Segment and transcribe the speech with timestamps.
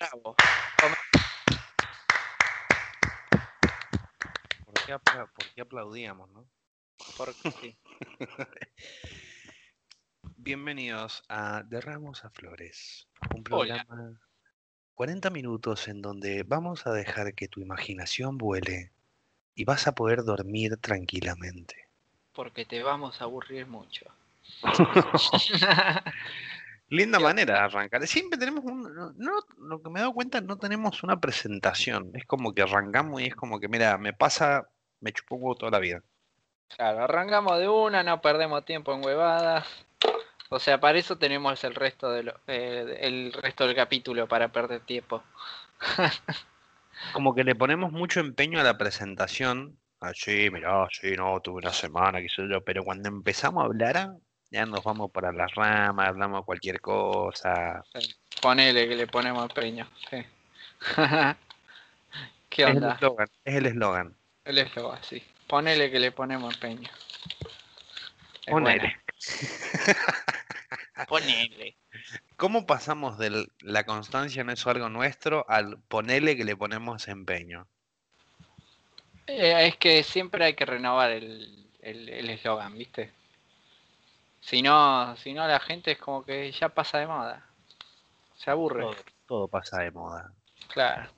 [0.00, 0.34] Bravo.
[4.64, 6.46] ¿Por qué, por qué aplaudíamos, no?
[7.18, 7.76] Porque sí.
[10.36, 13.84] Bienvenidos a De Ramos a Flores, un Hola.
[13.84, 14.18] programa
[14.94, 18.92] 40 minutos en donde vamos a dejar que tu imaginación vuele
[19.54, 21.90] y vas a poder dormir tranquilamente.
[22.32, 24.06] Porque te vamos a aburrir mucho.
[26.90, 28.06] Linda manera de arrancar.
[28.06, 28.82] Siempre tenemos un...
[28.82, 32.10] No, no- lo que me he dado cuenta, no tenemos una presentación.
[32.14, 34.68] Es como que arrancamos y es como que, mira, me pasa,
[35.00, 36.02] me chupó huevo toda la vida.
[36.76, 39.66] Claro, arrancamos de una, no perdemos tiempo en huevadas.
[40.50, 44.48] O sea, para eso tenemos el resto de lo- eh, el resto del capítulo para
[44.50, 45.22] perder tiempo.
[47.12, 49.78] Como que le ponemos mucho empeño a la presentación.
[50.00, 52.64] Ah, sí, mirá, sí, no, tuve una semana, qué sé yo.
[52.64, 54.10] Pero cuando empezamos a hablar,
[54.50, 57.82] ya nos vamos para las ramas, hablamos cualquier cosa.
[58.42, 59.88] Ponele que le ponemos empeño.
[60.10, 60.24] Sí.
[62.48, 62.94] ¿Qué Es el onda?
[62.94, 64.16] eslogan, es el eslogan.
[64.44, 65.22] El eslogan, sí.
[65.46, 66.90] Ponele que le ponemos empeño.
[68.46, 68.96] Es Ponele.
[71.08, 71.76] Ponele.
[72.36, 77.66] ¿Cómo pasamos de la constancia no es algo nuestro al ponerle que le ponemos empeño?
[79.26, 83.10] Eh, es que siempre hay que renovar el el- el eslogan, ¿viste?
[84.40, 87.46] Si no, si no la gente es como que ya pasa de moda.
[88.34, 88.82] Se aburre.
[88.82, 90.32] Todo, todo pasa de moda.
[90.68, 91.10] Claro.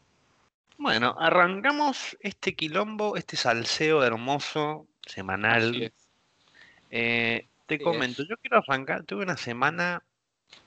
[0.79, 5.93] Bueno, arrancamos este quilombo, este salseo hermoso, semanal.
[6.91, 8.29] Eh, te Así comento, es.
[8.29, 10.03] yo quiero arrancar, tuve una semana,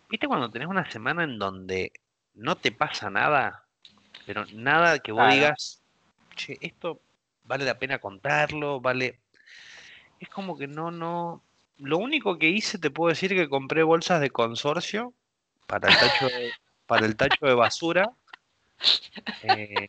[0.09, 1.91] ¿viste cuando tenés una semana en donde
[2.33, 3.65] no te pasa nada?
[4.25, 5.35] Pero nada que vos Claro.
[5.35, 5.83] digas,
[6.35, 7.01] che, esto
[7.43, 9.19] vale la pena contarlo, vale...
[10.19, 11.43] Es como que no, no...
[11.77, 15.13] Lo único que hice, te puedo decir que compré bolsas de consorcio
[15.67, 16.51] para el tacho de,
[16.87, 18.09] para el tacho de basura.
[19.43, 19.87] eh,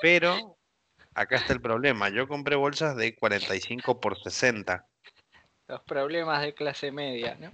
[0.00, 0.56] pero
[1.14, 2.08] acá está el problema.
[2.08, 4.86] Yo compré bolsas de 45 por 60.
[5.68, 7.52] Los problemas de clase media, ¿no?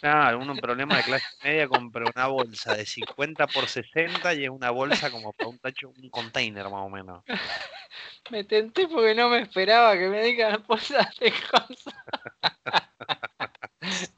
[0.00, 4.50] Claro, un problema de clase media compré una bolsa de 50 por 60 y es
[4.50, 7.24] una bolsa como para un tacho, un container más o menos.
[8.30, 11.94] Me tenté porque no me esperaba que me digan cosas de cosas.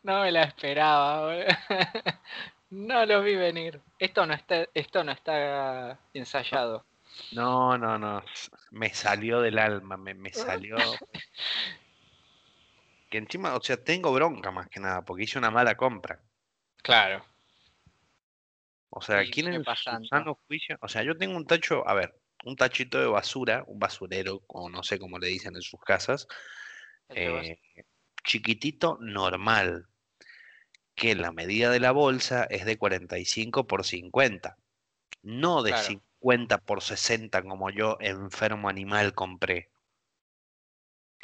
[0.03, 1.45] No me la esperaba, boludo.
[2.71, 3.81] No lo vi venir.
[3.99, 6.85] Esto no está, esto no está ensayado.
[7.33, 8.23] No, no, no.
[8.71, 10.77] Me salió del alma, me, me salió.
[13.11, 16.23] Que encima, o sea, tengo bronca más que nada, porque hice una mala compra.
[16.77, 17.25] Claro.
[18.89, 20.07] O sea, ¿quién pasando.
[20.09, 20.79] sano juicio?
[20.81, 24.69] O sea, yo tengo un tacho, a ver, un tachito de basura, un basurero, o
[24.71, 26.27] no sé cómo le dicen en sus casas,
[27.09, 27.59] eh,
[28.25, 29.87] chiquitito, normal,
[30.95, 34.57] que la medida de la bolsa es de 45 por 50,
[35.23, 35.87] no de Claro.
[35.87, 39.71] 50 por 60 como yo, enfermo animal, compré.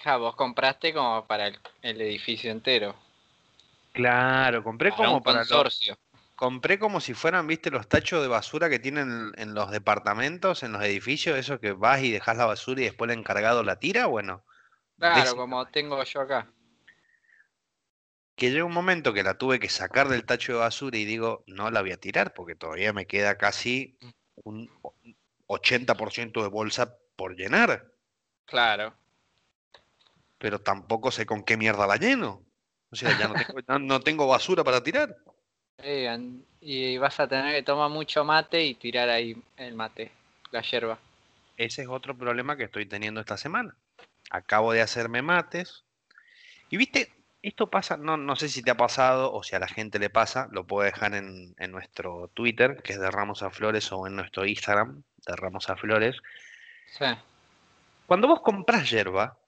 [0.03, 2.95] Ja, vos compraste como para el, el edificio entero.
[3.93, 5.99] Claro, compré Para como un para los- consorcio.
[6.34, 10.73] compré como si fueran, viste, los tachos de basura que tienen en los departamentos, en
[10.73, 14.07] los edificios, esos que vas y dejas la basura y después el encargado la tira,
[14.07, 14.45] bueno.
[14.99, 15.71] Claro, como tamaño.
[15.73, 16.47] tengo yo acá.
[18.37, 21.43] Que llega un momento que la tuve que sacar del tacho de basura y digo,
[21.47, 23.97] no la voy a tirar porque todavía me queda casi
[24.45, 24.95] un o-
[25.47, 27.87] 80% de bolsa por llenar,
[28.45, 28.95] Claro.
[30.39, 32.43] Pero tampoco sé con qué mierda la lleno.
[32.91, 35.17] O sea, ya no tengo, no- no tengo basura para tirar.
[36.61, 40.11] Y vas a tener que tomar mucho mate y tirar ahí el mate,
[40.51, 40.99] la yerba.
[41.57, 43.77] Ese es otro problema que estoy teniendo esta semana.
[44.31, 45.85] Acabo de hacerme mates.
[46.71, 49.69] Y viste, esto pasa, no, no sé si te ha pasado o si a la
[49.69, 53.51] gente le pasa, lo puedo dejar en, en nuestro Twitter, que es de Ramos a
[53.51, 56.17] Flores, o en nuestro Instagram, de Ramos a Flores.
[56.99, 57.05] Sí.
[58.07, 59.39] Cuando vos compras yerba,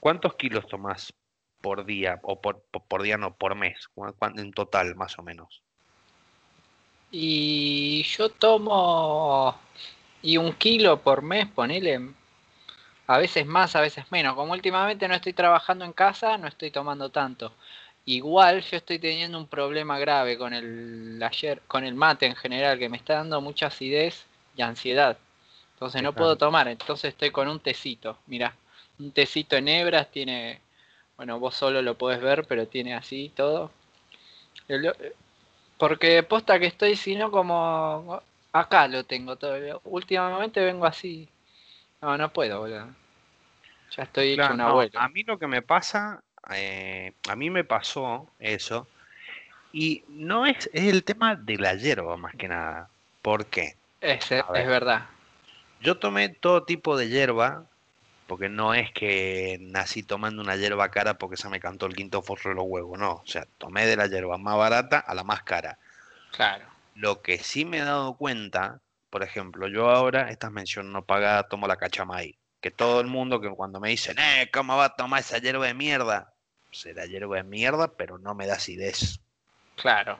[0.00, 1.12] ¿cuántos kilos tomás
[1.60, 2.20] por día?
[2.22, 5.62] O por, por, por día no, por mes, ¿Cuán- cuán- en total más o menos.
[7.10, 9.58] Y yo tomo
[10.22, 12.10] y un kilo por mes, ponele.
[13.06, 14.34] A veces más, a veces menos.
[14.34, 17.52] Como últimamente no estoy trabajando en casa, no estoy tomando tanto.
[18.04, 22.78] Igual yo estoy teniendo un problema grave con el ayer, con el mate en general,
[22.78, 24.26] que me está dando mucha acidez
[24.56, 25.16] y ansiedad.
[25.74, 28.18] Entonces no puedo tomar, entonces estoy con un tecito.
[28.26, 28.54] Mira,
[28.98, 30.60] un tecito en hebras tiene,
[31.16, 33.70] bueno, vos solo lo podés ver, pero tiene así todo.
[34.68, 34.92] El-
[35.78, 38.22] porque posta que estoy, sino como
[38.52, 39.80] acá lo tengo todo.
[39.84, 41.28] Últimamente vengo así.
[42.02, 42.88] No, no puedo, boludo.
[43.96, 44.98] Ya estoy hecho Claro, un no, abuelo.
[45.00, 48.86] a mí lo que me pasa, eh, a mí me pasó eso,
[49.72, 52.90] y no es, es el tema de la hierba más que nada.
[53.22, 53.76] ¿Por qué?
[54.00, 54.66] Es, es ver.
[54.66, 55.06] verdad.
[55.80, 57.66] Yo tomé todo tipo de hierba,
[58.26, 62.22] porque no es que nací tomando una hierba cara porque se me cantó el quinto
[62.22, 63.12] forro de los huevos, no.
[63.12, 65.78] O sea, tomé de la hierba más barata a la más cara.
[66.32, 66.66] Claro.
[66.94, 68.80] Lo que sí me he dado cuenta,
[69.10, 72.36] por ejemplo, yo ahora, estas menciones no pagadas, tomo la cachamay.
[72.60, 75.66] Que todo el mundo que cuando me dicen, eh, ¿cómo va a tomar esa hierba
[75.66, 76.32] de mierda?
[76.72, 79.20] Será hierba de mierda, pero no me da acidez.
[79.76, 80.18] Claro.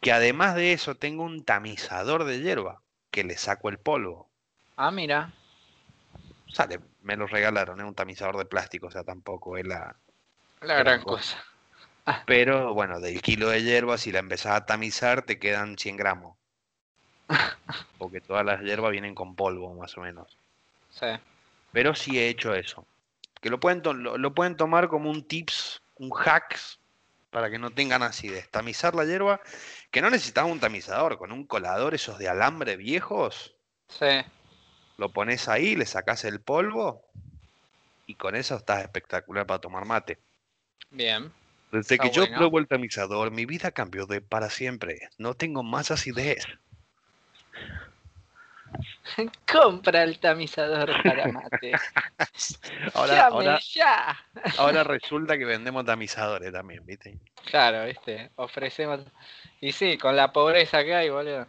[0.00, 2.80] Que además de eso tengo un tamizador de hierba,
[3.10, 4.28] que le saco el polvo.
[4.76, 5.32] Ah, mira.
[6.52, 9.96] Sale, me lo regalaron, es un tamizador de plástico, o sea, tampoco es la...
[10.60, 11.42] La Gran cosa.
[12.26, 16.36] Pero bueno, del kilo de hierba, si la empezás a tamizar, te quedan 100 gramos.
[17.98, 20.36] Porque todas las hierbas vienen con polvo, más o menos.
[20.90, 21.06] Sí.
[21.72, 22.86] Pero sí he hecho eso.
[23.40, 26.80] Que lo pueden, lo pueden tomar como un tips, un hacks,
[27.30, 28.48] para que no tengan acidez.
[28.48, 29.40] Tamizar la hierba,
[29.90, 33.54] que no necesitas un tamizador, con un colador, esos de alambre viejos,
[33.88, 34.24] Sí.
[34.98, 37.02] Lo pones ahí, le sacas el polvo
[38.06, 40.18] y con eso estás espectacular para tomar mate.
[40.90, 41.32] Bien.
[41.70, 45.08] Desde Está que yo pruebo el tamizador, mi vida cambió de para siempre.
[45.18, 46.46] No tengo más acidez.
[49.50, 51.72] Compra el tamizador para mate.
[52.94, 54.18] Ahora, Llame ahora, ya.
[54.58, 57.18] ahora resulta que vendemos tamizadores también, ¿viste?
[57.50, 58.30] Claro, viste.
[58.36, 59.00] Ofrecemos.
[59.60, 61.46] Y sí, con la pobreza que hay, boludo.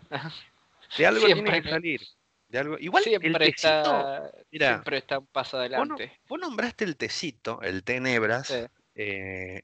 [0.97, 1.61] De algo tiene Siempre.
[1.61, 2.01] que salir.
[2.49, 2.77] De algo...
[2.79, 4.31] Igual el Siempre tecito, está.
[4.51, 6.11] mira, Siempre está un paso adelante.
[6.27, 8.47] vos nombraste el tecito, el té nebras.
[8.47, 8.65] Sí.
[8.95, 9.61] eh,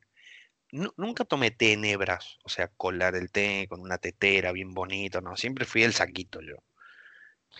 [0.72, 4.74] nu- nunca tomé té en hebras, o sea, colar el té con una tetera bien
[4.74, 6.56] bonito, no, siempre fui el saquito yo.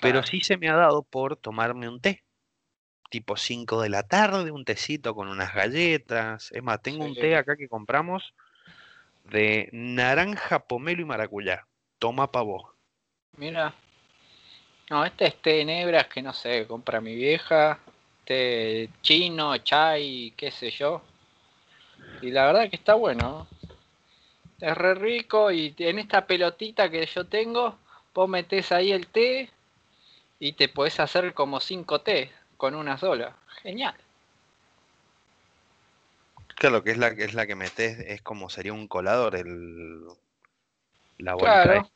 [0.02, 2.24] Pero sí se me ha dado por tomarme un té,
[3.10, 6.52] tipo 5 de la tarde, un tecito con unas galletas.
[6.52, 8.34] Es más, tengo un té acá que compramos
[9.26, 11.68] de naranja, pomelo y maracuyá.
[12.00, 12.66] Toma pa' vos.
[13.38, 13.74] Mira.
[14.90, 17.80] No, este es té nebras que no sé, compra mi vieja.
[18.26, 21.02] Té chino, chai, qué sé yo.
[22.22, 23.48] Y la verdad que está bueno.
[24.60, 27.78] Es re rico y en esta pelotita que yo tengo,
[28.14, 29.50] vos metés ahí el té
[30.40, 33.36] y te podés hacer como 5 té con una sola.
[33.62, 33.96] Genial.
[36.56, 40.06] Claro, que es la, es la que metes, es como sería un colador, el,
[41.18, 41.90] la bolita Claro.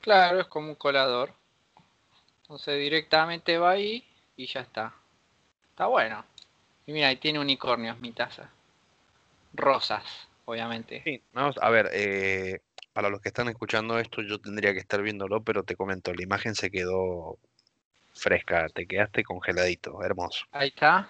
[0.00, 1.39] Claro, es como un colador.
[2.50, 4.04] Entonces directamente va ahí
[4.36, 4.92] y ya está.
[5.70, 6.24] Está bueno.
[6.84, 8.50] Y mira, ahí tiene unicornios mi taza.
[9.54, 10.02] Rosas,
[10.46, 11.00] obviamente.
[11.04, 12.58] Sí, vamos, a ver, eh,
[12.92, 16.24] para los que están escuchando esto, yo tendría que estar viéndolo, pero te comento, la
[16.24, 17.38] imagen se quedó
[18.14, 20.44] fresca, te quedaste congeladito, hermoso.
[20.50, 21.08] Ahí está.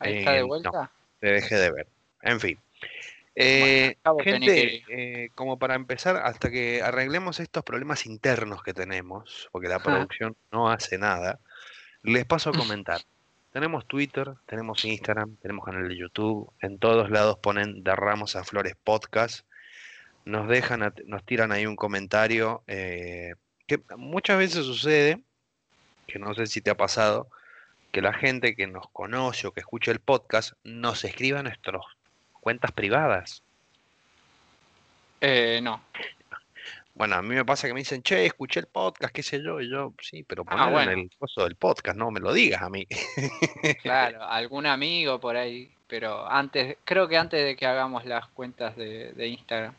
[0.00, 0.46] Ahí está Eh, de no.
[0.48, 0.90] vuelta.
[1.20, 1.86] Te dejé de ver.
[2.22, 2.58] En fin.
[3.38, 9.68] Eh, gente, eh, como para empezar, hasta que arreglemos estos problemas internos que tenemos, porque
[9.68, 9.84] la Ajá.
[9.84, 11.38] producción no hace nada,
[12.02, 12.52] les paso a
[12.82, 13.02] comentar.
[13.52, 18.74] Tenemos Twitter, tenemos Instagram, tenemos canal de YouTube, en todos lados ponen Derramos a Flores
[18.82, 19.46] Podcast,
[20.24, 23.34] nos dejan, nos tiran ahí un comentario, eh,
[23.66, 25.22] que muchas veces sucede,
[26.06, 27.28] que no sé si te ha pasado,
[27.92, 31.82] que la gente que nos conoce o que escucha el podcast nos escriba a nuestras
[32.46, 33.42] cuentas privadas.
[35.20, 35.80] Eh, no.
[36.94, 39.60] Bueno, a mí me pasa que me dicen, che, escuché el podcast, qué sé yo,
[39.60, 40.92] y yo, sí, pero Ah, ponelo bueno.
[40.92, 42.86] en el coso del podcast, no me lo digas a mí.
[43.82, 45.72] Claro, algún amigo por ahí.
[45.88, 49.74] Pero antes, creo que antes de que hagamos las cuentas de, de Instagram,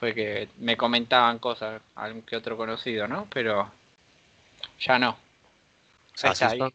[0.00, 3.28] fue que me comentaban cosas, algún que otro conocido, ¿no?
[3.30, 3.70] Pero
[4.80, 5.18] ya no.
[6.22, 6.72] Así son,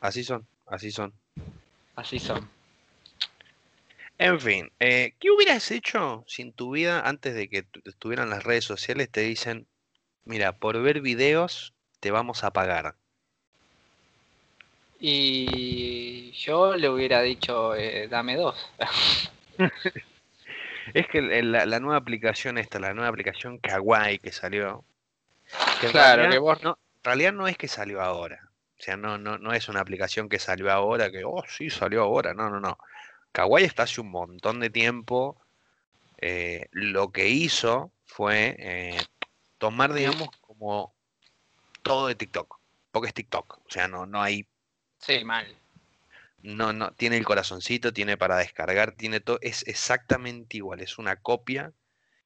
[0.00, 1.12] así son, así son.
[1.94, 2.61] Así son.
[4.24, 8.30] En fin, eh, ¿qué hubieras hecho si en tu vida, antes de que tu- estuvieran
[8.30, 9.66] las redes sociales, te dicen,
[10.24, 12.94] mira, por ver videos te vamos a pagar?
[15.00, 18.56] Y yo le hubiera dicho, eh, dame dos.
[20.94, 24.84] Es que la, la nueva aplicación esta, la nueva aplicación Kawaii que salió,
[25.80, 28.50] que Claro, realidad que vos- no, en realidad no es que salió ahora.
[28.78, 32.02] O sea, no, no, no es una aplicación que salió ahora, que, oh, sí, salió
[32.02, 32.34] ahora.
[32.34, 32.78] No, no, no.
[33.32, 35.38] Kawaii está hace un montón de tiempo.
[36.18, 38.98] eh, lo que hizo fue eh,
[39.58, 40.94] tomar, digamos, como
[41.82, 42.58] todo de TikTok.
[42.92, 43.58] Porque es TikTok.
[43.66, 44.46] O sea, no, no hay
[44.98, 45.46] Sí, mal.
[46.42, 51.16] no, no, tiene el corazoncito, tiene para descargar, tiene todo, es exactamente igual, es una
[51.16, 51.72] copia,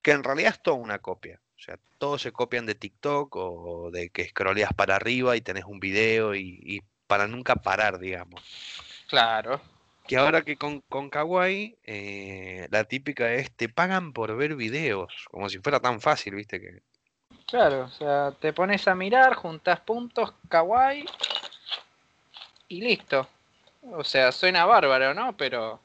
[0.02, 1.40] que en realidad es toda una copia.
[1.56, 5.64] O sea, todos se copian de TikTok o de que scrolleas para arriba y tenés
[5.64, 8.42] un video y, y para nunca parar, digamos.
[9.08, 9.60] Claro.
[10.06, 15.26] Que ahora que con, con Kawaii, eh, la típica es, te pagan por ver videos,
[15.30, 16.82] como si fuera tan fácil, viste que...
[17.46, 21.04] Claro, o sea, te pones a mirar, juntas puntos, kawaii
[22.68, 23.28] y listo.
[23.82, 25.36] O sea, suena bárbaro, ¿no?
[25.36, 25.80] Pero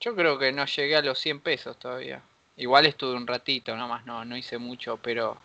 [0.00, 2.20] yo creo que no llegué a los 100 pesos todavía.
[2.56, 5.36] Igual estuve un ratito nomás, no, no hice mucho, pero...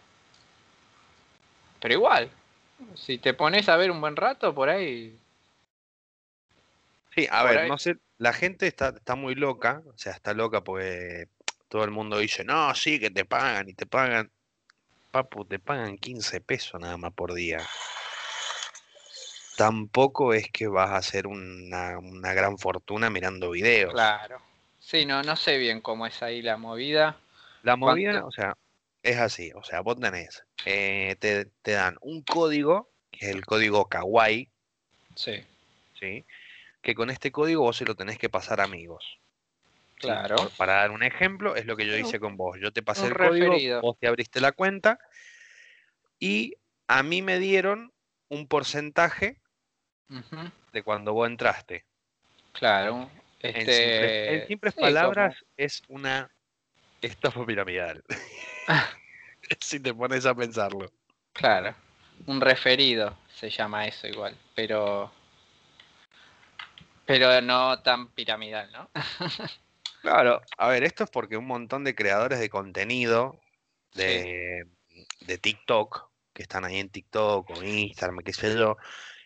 [1.80, 2.30] Pero igual,
[2.96, 5.18] si te pones a ver un buen rato, por ahí...
[7.16, 10.64] Sí, a ver, no sé, la gente está, está muy loca, o sea, está loca
[10.64, 11.28] porque
[11.68, 14.32] todo el mundo dice, no, sí, que te pagan y te pagan.
[15.12, 17.60] Papu, te pagan 15 pesos nada más por día.
[19.58, 23.94] Tampoco es que vas a hacer una, una gran fortuna mirando videos.
[23.94, 24.42] Claro.
[24.80, 27.18] Sí, no, no sé bien cómo es ahí la movida.
[27.64, 28.58] La movida, o sea,
[29.04, 29.52] es así.
[29.54, 34.50] O sea, vos tenés, eh, te, te, dan un código, que es el código Kawaii.
[35.16, 35.44] Sí.
[36.00, 36.26] Sí.
[36.82, 39.20] Que con este código vos se lo tenés que pasar a amigos.
[39.96, 40.36] Claro.
[40.58, 42.58] para dar un ejemplo, es lo que yo hice con vos.
[42.60, 44.98] Yo te pasé el código, vos te abriste la cuenta
[46.20, 46.56] y
[46.88, 47.94] a mí me dieron
[48.28, 49.38] un porcentaje
[50.74, 51.86] de cuando vos entraste.
[52.54, 53.10] Claro.
[53.40, 54.42] Este...
[54.42, 56.30] En, simples, palabras, es una
[57.02, 58.04] estafa piramidal.
[59.60, 60.92] si te pones a pensarlo.
[61.34, 61.74] Claro.
[62.28, 65.12] Un referido se llama eso igual, pero
[67.06, 68.90] pero no tan piramidal, ¿no?
[70.02, 73.40] Claro, a ver, esto es porque un montón de creadores de contenido
[73.94, 74.66] de,
[75.20, 78.78] de TikTok, que están ahí en TikTok o Instagram, qué sé yo,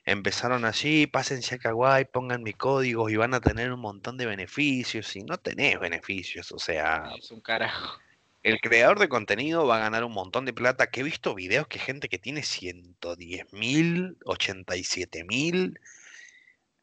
[0.05, 4.25] empezaron así, pásense a Kawaii, pongan mi código y van a tener un montón de
[4.25, 7.09] beneficios y no tenés beneficios, o sea...
[7.17, 7.97] Es un carajo.
[8.43, 11.67] El creador de contenido va a ganar un montón de plata, que he visto videos
[11.67, 15.79] que gente que tiene 110 mil, 87 mil,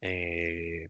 [0.05, 0.89] eh,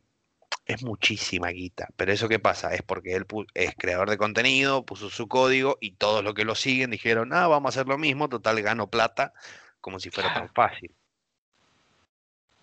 [0.65, 1.87] es muchísima guita.
[1.95, 5.91] Pero eso qué pasa, es porque él es creador de contenido, puso su código y
[5.91, 9.33] todos los que lo siguen dijeron, ah, vamos a hacer lo mismo, total gano plata,
[9.81, 10.91] como si fuera tan fácil.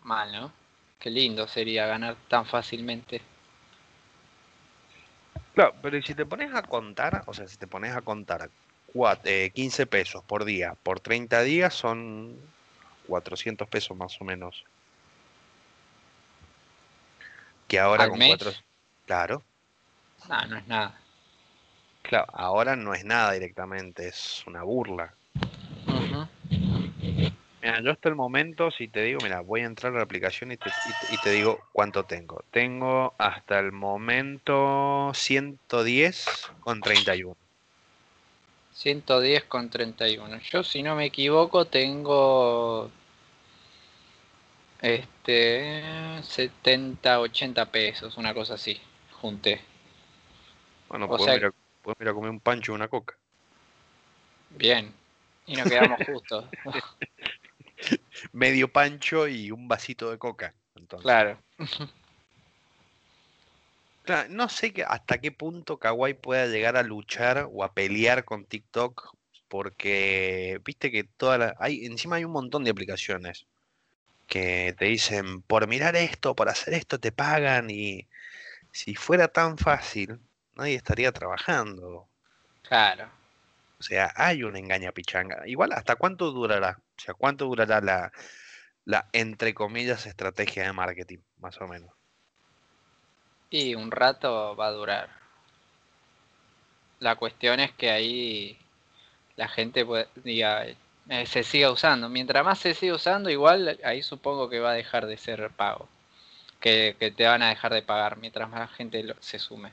[0.03, 0.53] Mal, ¿no?
[0.99, 3.23] Qué lindo sería ganar tan fácilmente.
[5.55, 8.51] Claro, pero si te pones a contar, o sea, si te pones a contar
[8.93, 12.37] 15 eh, pesos por día por 30 días son
[13.07, 14.65] 400 pesos más o menos.
[17.71, 18.53] Que ahora con cuatro.
[19.07, 19.45] Claro.
[20.29, 21.01] No, no es nada.
[22.03, 25.15] Claro, ahora no es nada directamente, es una burla.
[27.63, 30.51] Mira, yo hasta el momento, si te digo, mira, voy a entrar a la aplicación
[30.51, 30.69] y te,
[31.13, 32.43] y te, digo cuánto tengo.
[32.51, 37.37] Tengo hasta el momento 110 con 31.
[38.73, 40.41] 110 con 31.
[40.41, 42.91] Yo, si no me equivoco, tengo
[44.81, 45.83] este,
[46.23, 48.81] 70, 80 pesos, una cosa así,
[49.13, 49.61] junté.
[50.89, 51.53] Bueno, puedo, ir a,
[52.15, 53.17] comer un pancho y una coca.
[54.51, 54.93] Bien,
[55.47, 56.47] y nos quedamos justos.
[58.33, 60.55] Medio pancho y un vasito de coca.
[61.01, 61.39] Claro.
[64.03, 64.29] claro.
[64.31, 68.45] No sé que, hasta qué punto Kawaii pueda llegar a luchar o a pelear con
[68.45, 69.15] TikTok,
[69.47, 73.47] porque viste que toda la, hay, encima hay un montón de aplicaciones
[74.31, 78.09] que te dicen, por mirar esto, por hacer esto, te pagan y
[78.71, 80.21] si fuera tan fácil,
[80.55, 82.09] nadie estaría trabajando.
[82.63, 83.11] Claro.
[83.81, 85.43] O sea, hay una engaña pichanga.
[85.47, 86.79] Igual, ¿hasta cuánto durará?
[86.97, 88.13] O sea, ¿cuánto durará la,
[88.85, 91.91] la entre comillas, estrategia de marketing, más o menos?
[93.51, 95.09] Y un rato va a durar.
[97.01, 98.59] La cuestión es que ahí
[99.35, 100.67] la gente puede, diga,
[101.11, 102.09] eh, se siga usando.
[102.09, 105.89] Mientras más se siga usando, igual ahí supongo que va a dejar de ser pago.
[106.61, 109.73] Que, te van a dejar de pagar mientras más gente se sume.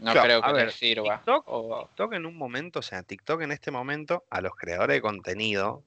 [0.00, 1.22] No creo que ver, sirva.
[1.24, 5.84] TikTok, en un momento, o sea, TikTok en este momento, a los creadores de contenido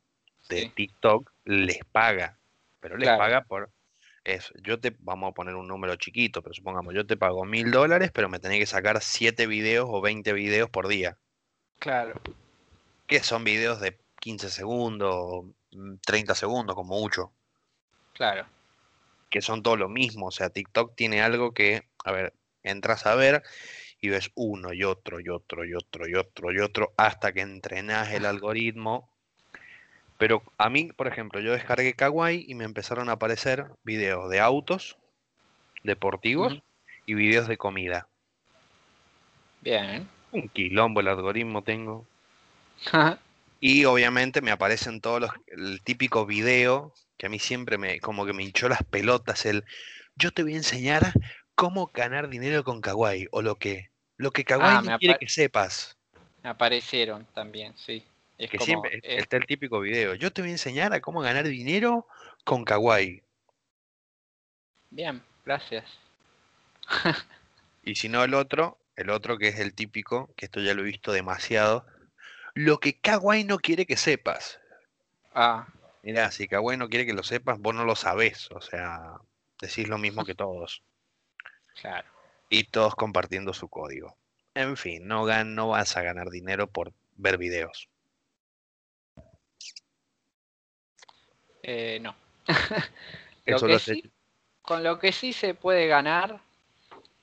[0.48, 2.38] de TikTok les paga.
[2.80, 3.70] Pero les paga por
[4.24, 4.54] eso.
[4.64, 8.10] Yo te, vamos a poner un número chiquito, pero supongamos, yo te pago mil dólares,
[8.14, 11.18] pero me tenés que sacar 7 videos o 20 videos por día.
[11.80, 12.14] Claro
[13.10, 15.46] que son videos de 15 segundos,
[16.06, 17.32] 30 mm, segundos como mucho.
[18.14, 18.46] Claro.
[19.30, 20.28] Que son todo lo mismo.
[20.28, 23.44] O sea, TikTok tiene algo que, a ver, entras a ver
[24.00, 27.42] y ves uno y otro y otro y otro y otro y otro hasta que
[27.42, 29.10] entrenas el algoritmo.
[30.20, 34.40] Pero a mí, por ejemplo, yo descargué Kawaii y me empezaron a aparecer videos de
[34.40, 34.98] autos
[35.84, 36.62] deportivos
[37.06, 38.08] y videos de comida.
[39.62, 40.08] Bien.
[40.32, 42.06] Un quilombo el algoritmo tengo.
[43.60, 48.26] Y obviamente me aparecen todos los, el típico video que a mí siempre me, como
[48.26, 49.66] que me hinchó las pelotas, el
[50.16, 51.14] yo te voy a enseñar
[51.56, 55.98] cómo ganar dinero con Kawaii, o lo que, lo que Kawaii ah, quiere que sepas.
[56.44, 58.06] Aparecieron también, sí.
[58.38, 60.16] Es que siempre está el típico video.
[60.16, 62.08] Yo te voy a enseñar a cómo ganar dinero
[62.46, 63.22] con Kawaii.
[64.90, 65.86] Bien, gracias.
[67.84, 70.82] y si no el otro, el otro que es el típico, que esto ya lo
[70.82, 71.86] he visto demasiado.
[72.60, 74.60] Lo que Kawaii no quiere que sepas.
[75.34, 75.66] Ah.
[76.04, 78.52] Mira, si Kawaii no quiere que lo sepas, vos no lo sabés.
[78.52, 79.14] O sea,
[79.62, 80.84] decís lo mismo que todos.
[81.80, 82.06] Claro.
[82.50, 84.18] Y todos compartiendo su código.
[84.56, 87.88] En fin, no, no vas a ganar dinero por ver videos.
[91.64, 92.14] Eh, no.
[94.64, 96.42] con lo que sí se puede ganar,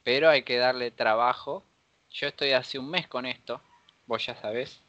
[0.03, 1.63] pero hay que darle trabajo.
[2.09, 3.61] Yo estoy hace un mes con esto,
[4.07, 4.81] vos ya sabés.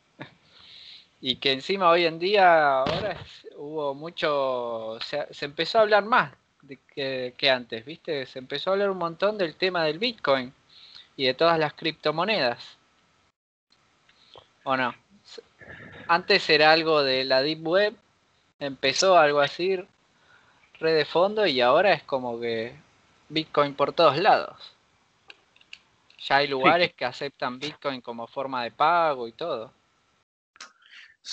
[1.22, 3.18] Y que encima hoy en día, ahora
[3.56, 8.26] hubo mucho, se, se, empezó a hablar más de que, que, antes, ¿viste?
[8.26, 10.54] Se empezó a hablar un montón del tema del Bitcoin
[11.16, 12.78] y de todas las criptomonedas.
[14.64, 14.94] ¿O no?
[16.08, 17.96] Antes era algo de la Deep Web
[18.60, 19.78] empezó algo así,
[20.80, 22.76] red de fondo, y ahora es como que
[23.30, 24.74] Bitcoin por todos lados.
[26.20, 29.72] Ya hay lugares que aceptan Bitcoin como forma de pago y todo.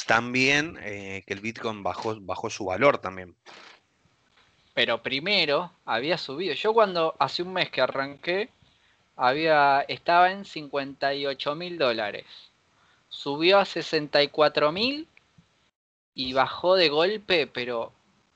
[0.02, 3.34] También eh, que el Bitcoin bajó, bajó su valor también.
[4.74, 6.54] Pero primero había subido.
[6.54, 8.50] Yo cuando hace un mes que arranqué,
[9.16, 12.26] había, estaba en 58 mil dólares.
[13.08, 15.06] Subió a 64 mil
[16.14, 17.92] y bajó de golpe, pero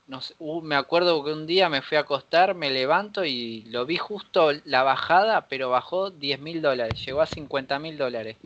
[0.07, 3.85] no uh, me acuerdo que un día me fui a acostar, me levanto y lo
[3.85, 8.37] vi justo la bajada, pero bajó 10 mil dólares, llegó a 50 mil dólares.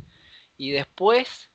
[0.58, 1.50] Y después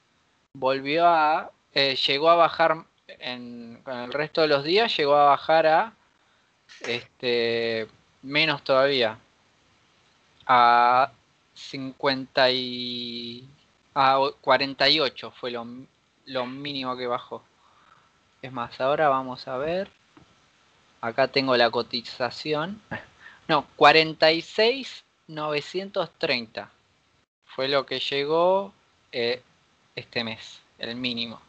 [0.53, 5.27] volvió a, eh, llegó a bajar en, con el resto de los días, llegó a
[5.27, 5.93] bajar a
[6.81, 7.89] este
[8.23, 9.19] menos todavía,
[10.47, 11.13] a
[11.55, 13.49] 50 y
[13.95, 15.67] a 48 fue lo,
[16.27, 17.43] lo mínimo que bajó.
[18.43, 19.91] Es más, ahora vamos a ver.
[21.01, 22.83] Acá tengo la cotización.
[23.49, 26.71] No, 46,930.
[27.47, 28.75] Fue lo que llegó
[29.11, 29.43] eh,
[29.99, 31.43] este mes, el mínimo.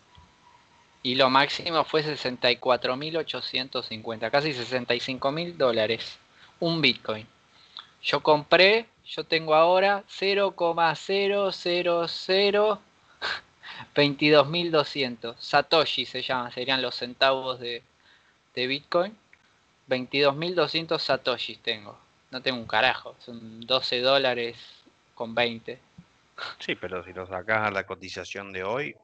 [1.01, 6.19] Y lo máximo fue 64.850, casi 65.000 dólares.
[6.59, 7.25] Un Bitcoin.
[8.03, 12.79] Yo compré, yo tengo ahora 0,000
[13.95, 15.35] 22.200.
[15.37, 17.83] Satoshi se llama, serían los centavos de,
[18.55, 19.15] de Bitcoin.
[19.87, 21.97] 22.200 Satoshis tengo.
[22.31, 24.57] No tengo un carajo, son 12 dólares
[25.15, 25.79] con 20.
[26.59, 28.95] Sí, pero si lo sacas a la cotización de hoy.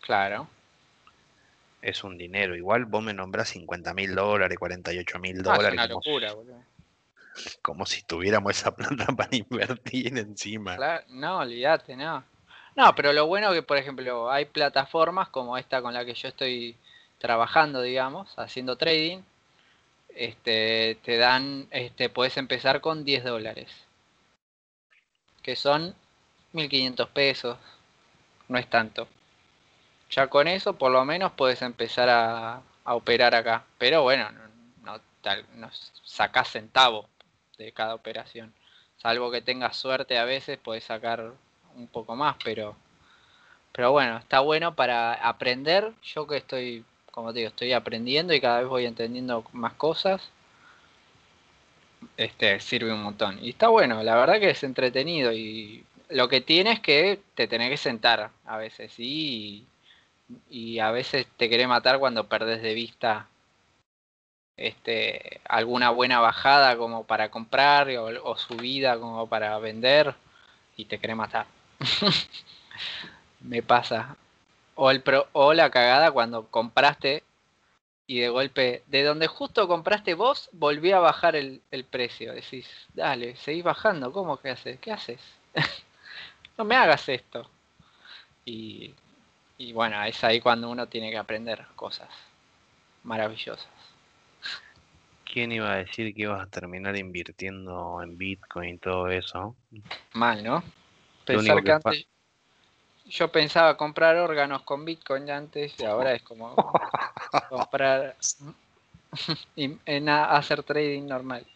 [0.00, 0.48] Claro.
[1.82, 2.56] Es un dinero.
[2.56, 5.78] Igual vos me nombras 50 mil dólares, 48 mil dólares.
[5.78, 6.62] Ah, es una locura, boludo.
[7.62, 10.76] Como si tuviéramos esa plata para invertir encima.
[11.08, 12.24] no, olvídate, no.
[12.76, 16.28] No, pero lo bueno que, por ejemplo, hay plataformas como esta con la que yo
[16.28, 16.76] estoy
[17.18, 19.22] trabajando, digamos, haciendo trading,
[20.14, 23.68] este, te dan, este, puedes empezar con 10 dólares,
[25.44, 25.94] que son
[26.52, 27.58] 1500 pesos,
[28.48, 29.06] no es tanto.
[30.10, 33.64] Ya con eso, por lo menos, puedes empezar a, operar acá.
[33.78, 34.30] Pero bueno,
[34.82, 35.00] no,
[35.56, 35.70] no
[36.02, 37.06] sacás centavos
[37.58, 38.52] de cada operación.
[38.96, 41.32] Salvo que tengas suerte a veces, puedes sacar
[41.74, 42.76] un poco más, pero,
[43.72, 45.92] pero bueno, está bueno para aprender.
[46.02, 50.30] Yo que estoy, como te digo, estoy aprendiendo y cada vez voy entendiendo más cosas.
[52.16, 53.38] Este sirve un montón.
[53.42, 57.48] Y está bueno, la verdad que es entretenido y lo que tienes es que te
[57.48, 59.66] tenés que sentar a veces y,
[60.50, 63.28] y a veces te querés matar cuando perdés de vista
[64.56, 70.14] este alguna buena bajada como para comprar o, o subida como para vender
[70.76, 71.46] y te querés matar.
[73.40, 74.16] Me pasa.
[74.74, 77.22] O, el pro, o la cagada cuando compraste
[78.06, 82.34] y de golpe, de donde justo compraste vos, volvió a bajar el, precio.
[82.34, 84.78] Decís, dale, seguís bajando, ¿cómo que haces?
[84.80, 85.20] ¿Qué haces?
[86.58, 87.48] no me hagas esto.
[88.44, 88.94] Y,
[89.56, 92.08] y bueno, es ahí cuando uno tiene que aprender cosas
[93.04, 93.68] maravillosas.
[95.24, 99.56] ¿Quién iba a decir que ibas a terminar invirtiendo en Bitcoin y todo eso?
[100.12, 100.62] Mal, ¿no?
[101.24, 102.06] Pensar que, antes
[103.14, 106.54] yo pensaba comprar órganos con Bitcoin antes y ahora es como
[107.48, 108.16] comprar
[109.56, 111.46] y en hacer trading normal.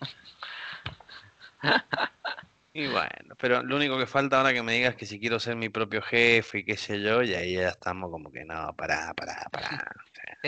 [2.73, 5.57] Y bueno, pero lo único que falta ahora que me digas que si quiero ser
[5.57, 9.13] mi propio jefe y qué sé yo, y ahí ya estamos como que no, pará,
[9.15, 9.91] pará, pará.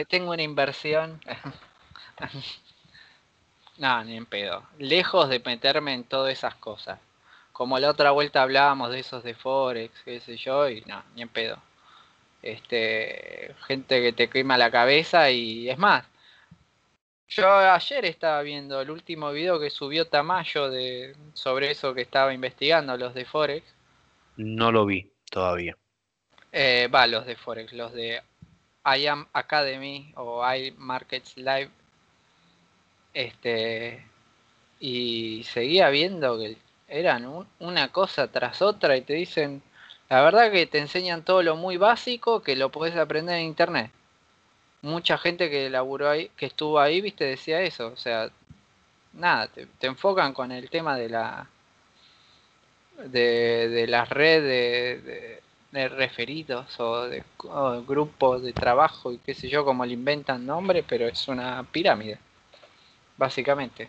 [0.09, 1.21] Tengo una inversión.
[3.79, 4.63] no, ni en pedo.
[4.79, 7.01] Lejos de meterme en todas esas cosas.
[7.53, 11.23] Como la otra vuelta hablábamos de esos de Forex, qué sé yo, y no, ni
[11.23, 11.59] en pedo.
[12.43, 16.07] Este, gente que te quema la cabeza y es más.
[17.29, 22.35] Yo ayer estaba viendo el último video que subió Tamayo de, sobre eso que estaba
[22.35, 23.65] investigando, los de Forex.
[24.37, 25.77] No lo vi todavía.
[26.51, 28.21] Eh, va, los de Forex, los de
[28.85, 31.71] I Am Academy o I Markets Live.
[33.13, 34.05] Este,
[34.81, 36.57] y seguía viendo que
[36.91, 39.63] eran una cosa tras otra y te dicen,
[40.11, 43.91] la verdad que te enseñan todo lo muy básico que lo puedes aprender en internet.
[44.83, 47.89] Mucha gente que laburó ahí, que estuvo ahí, viste, decía eso.
[47.89, 48.31] O sea,
[49.13, 51.49] nada, te, enfocan con el tema de la
[53.07, 57.23] de, de las redes de, referidos o de
[57.87, 62.19] grupos de trabajo y qué sé yo, como le inventan nombre, pero es una pirámide,
[63.17, 63.89] básicamente.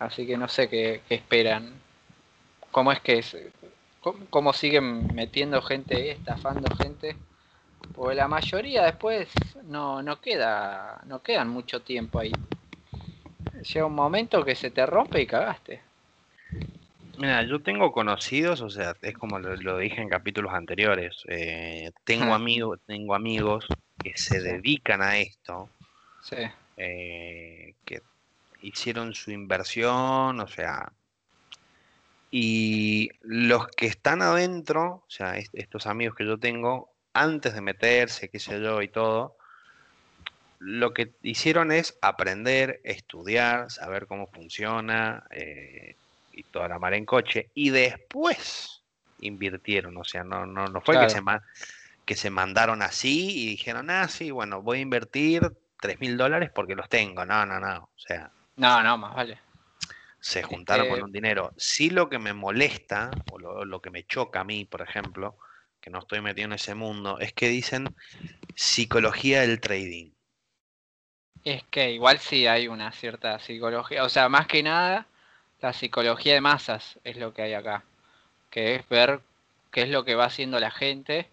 [0.00, 1.79] Así que no sé qué, esperan.
[2.70, 3.36] ¿Cómo es que es?
[4.30, 7.16] ¿Cómo, siguen metiendo gente, estafando gente?
[7.94, 9.28] Porque la mayoría después
[9.64, 12.32] no, no queda, no quedan mucho tiempo ahí.
[13.62, 15.82] Llega un momento que se te rompe y cagaste.
[17.18, 21.22] Mira, yo tengo conocidos, o sea, es como lo, dije en capítulos anteriores.
[21.28, 23.66] Eh, tengo amigos, tengo amigos
[24.02, 25.68] que se dedican a esto.
[26.22, 26.36] Sí.
[26.78, 28.00] Eh, que
[28.62, 30.90] hicieron su inversión, o sea,
[32.30, 38.28] y los que están adentro, o sea, estos amigos que yo tengo, antes de meterse,
[38.28, 39.36] qué sé yo y todo,
[40.60, 45.96] lo que hicieron es aprender, estudiar, saber cómo funciona eh,
[46.32, 48.82] y toda la mar en coche, y después
[49.20, 51.20] invirtieron, o sea, no, no, no fue que, se
[52.04, 56.50] que se mandaron así y dijeron, ah, sí, bueno, voy a invertir tres mil dólares
[56.54, 59.38] porque los tengo, no, no, no, o sea, no, no, más vale.
[60.20, 61.52] Se juntaron con un dinero.
[61.56, 65.36] Sí lo que me molesta, o lo, que me choca a mí, por ejemplo,
[65.80, 67.94] que no estoy metido en ese mundo, es que dicen
[68.54, 70.10] psicología del trading.
[71.42, 75.06] Es que igual sí hay una cierta psicología, o sea, más que nada,
[75.60, 77.82] la psicología de masas es lo que hay acá,
[78.50, 79.20] que es ver
[79.70, 81.30] qué es lo que va haciendo la gente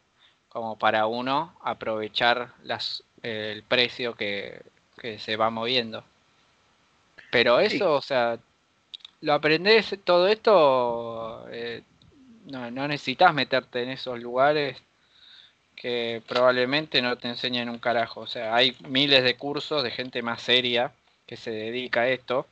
[0.47, 4.61] como para uno aprovechar las, el precio que,
[4.97, 6.03] que se va moviendo.
[7.31, 8.39] Pero eso, o sea,
[9.21, 11.83] lo aprendes todo esto, eh,
[12.45, 14.77] no, no necesitas meterte en esos lugares
[15.75, 18.21] que probablemente no te enseñen un carajo.
[18.21, 20.91] O sea, hay miles de cursos de gente más seria
[21.25, 22.47] que se dedica a esto,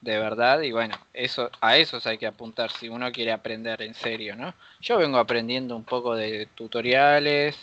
[0.00, 3.94] de verdad, y bueno, eso, a esos hay que apuntar si uno quiere aprender en
[3.94, 4.52] serio, ¿no?
[4.80, 7.56] Yo vengo aprendiendo un poco de tutoriales,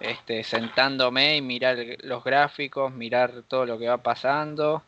[0.00, 4.82] este, sentándome y mirar los gráficos, mirar todo lo que va pasando.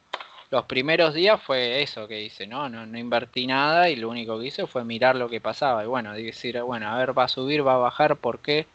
[0.51, 2.69] Los primeros días fue eso que hice, ¿no?
[2.69, 5.85] No, no invertí nada y lo único que hice fue mirar lo que pasaba.
[5.85, 8.67] Y bueno, decir, bueno, a ver, va a subir, va a bajar, ¿por qué?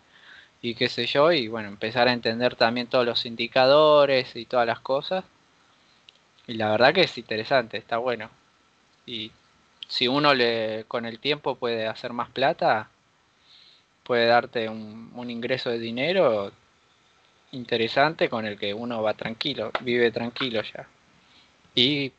[0.61, 1.31] Y qué sé yo.
[1.33, 5.25] Y bueno, empezar a entender también todos los indicadores y todas las cosas.
[6.47, 8.29] Y la verdad que es interesante, está bueno.
[9.05, 9.31] Y
[9.87, 12.89] si uno le con el tiempo puede hacer más plata,
[14.03, 16.51] puede darte un, ingreso de dinero
[17.51, 20.87] interesante con el que uno va tranquilo, vive tranquilo ya.
[21.75, 22.13] Y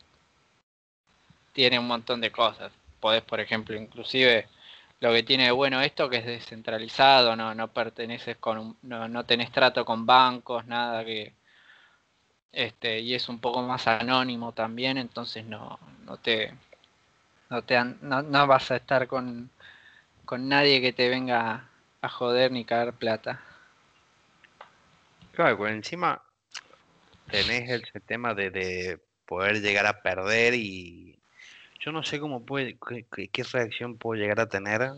[1.53, 2.71] tiene un montón de cosas.
[2.99, 4.47] Podés, por ejemplo, inclusive
[4.99, 9.25] lo que tiene de bueno esto que es descentralizado, no, no perteneces con no, no
[9.25, 11.33] tenés trato con bancos, nada que
[12.51, 16.53] este y es un poco más anónimo también, entonces no, no te
[17.49, 19.49] no te no, no vas a estar con,
[20.25, 21.69] con nadie que te venga
[22.01, 23.41] a joder ni caer plata.
[25.33, 26.23] Claro, encima
[27.29, 31.19] tenés el, tema de, poder llegar a perder y
[31.79, 32.77] yo no sé cómo puede,
[33.31, 34.91] qué, reacción puedo llegar a tener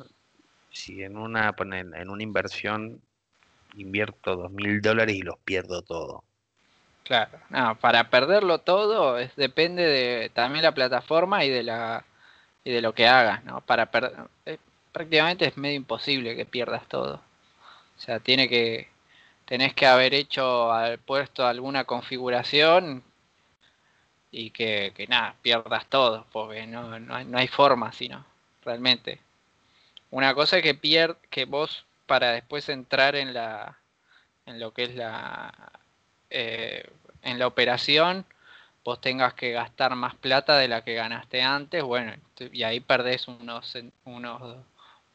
[0.71, 3.01] si en una, en una inversión
[3.75, 6.23] invierto dos mil dólares y los pierdo todo.
[7.03, 12.05] Claro, no, para perderlo todo es, depende de también la plataforma y de la
[12.63, 13.61] y de lo que hagas, ¿no?
[13.61, 14.27] Para perder,
[14.91, 17.15] prácticamente es medio imposible que pierdas todo.
[17.97, 18.89] O sea, tiene que
[19.45, 23.03] tenés que haber hecho al puesto alguna configuración
[24.31, 28.25] y que, nada, pierdas todo, porque no, no, hay, forma sino,
[28.63, 29.19] realmente.
[30.11, 33.77] Una cosa es que pierd, que vos para después entrar en la
[34.45, 35.71] en lo que es la
[36.29, 36.89] eh,
[37.21, 38.25] en la operación
[38.83, 42.13] vos tengas que gastar más plata de la que ganaste antes, bueno,
[42.51, 44.57] y ahí perdés unos unos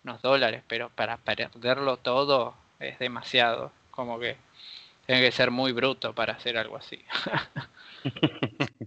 [0.04, 3.72] unos dólares, pero para perderlo todo es demasiado.
[3.90, 4.36] Como que
[5.06, 7.02] tiene que ser muy bruto para hacer algo así.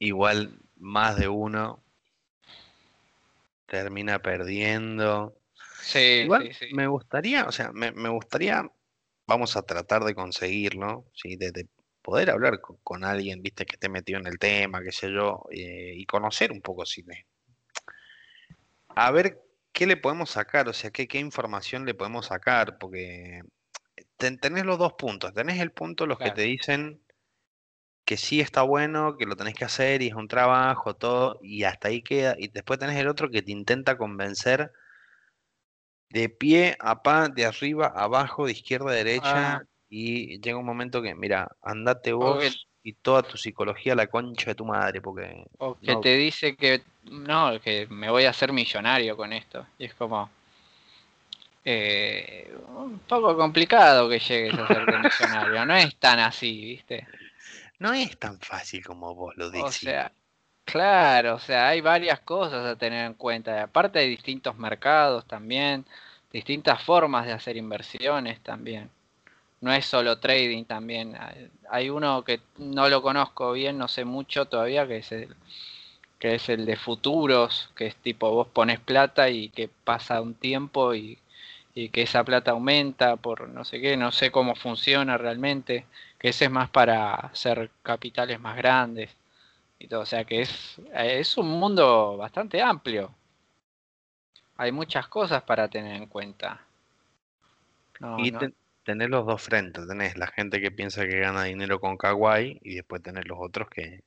[0.00, 1.84] Igual más de uno
[3.66, 5.36] termina perdiendo.
[5.82, 6.74] Sí, Igual sí, sí.
[6.74, 8.68] me gustaría, o sea, me, me gustaría,
[9.26, 11.36] vamos a tratar de conseguirlo, ¿sí?
[11.36, 11.68] De, de
[12.02, 15.44] poder hablar con, con alguien, viste, que esté metido en el tema, qué sé yo,
[15.50, 17.26] eh, y conocer un poco si me-
[18.88, 19.38] A ver
[19.72, 23.42] qué le podemos sacar, o sea, qué, qué información le podemos sacar, porque
[24.16, 27.02] ten- tenés los dos puntos, tenés el punto los que te dicen
[28.10, 31.62] que sí está bueno, que lo tenés que hacer y es un trabajo, todo, y
[31.62, 32.34] hasta ahí queda.
[32.36, 34.72] Y después tenés el otro que te intenta convencer
[36.08, 39.62] de pie a pa, de arriba a abajo, de izquierda a derecha, Ah.
[39.88, 44.50] y llega un momento que, mira, andate vos y toda tu psicología a la concha
[44.50, 48.30] de tu madre, porque O que no, te dice que no, que me voy a
[48.30, 49.64] hacer millonario con esto.
[49.78, 50.28] Y es como
[51.64, 55.64] eh, un poco complicado que llegues a ser millonario.
[55.64, 57.06] No es tan así, ¿viste?
[57.80, 60.12] No es tan fácil como vos lo O sea,
[60.64, 63.56] claro, o sea, hay varias cosas a tener en cuenta.
[63.56, 65.84] Y aparte hay distintos mercados también,
[66.32, 68.90] distintas formas de hacer inversiones también.
[69.62, 71.16] No es solo trading también.
[71.20, 75.36] Hay- Hay uno que no lo conozco bien, no sé mucho todavía, que es el,
[76.18, 80.34] que es el de futuros, que es tipo vos pones plata y que pasa un
[80.34, 81.18] tiempo y,
[81.74, 85.86] y que esa plata aumenta por no sé qué, no sé cómo funciona realmente,
[86.20, 89.10] que ese es más para hacer capitales más grandes
[89.80, 93.14] y todo, o sea que es, es un mundo bastante amplio.
[94.58, 96.60] Hay muchas cosas para tener en cuenta.
[98.00, 98.38] No, Y no.
[98.38, 98.54] ten-
[98.84, 102.74] tenés los dos frentes, tenés la gente que piensa que gana dinero con Kawaii y
[102.76, 104.02] después tenés los otros que...